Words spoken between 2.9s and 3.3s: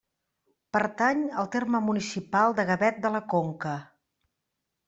de la